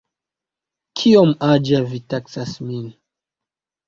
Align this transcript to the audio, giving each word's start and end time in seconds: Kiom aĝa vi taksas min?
Kiom 1.01 1.33
aĝa 1.47 1.81
vi 1.91 1.99
taksas 2.13 2.55
min? 2.71 2.89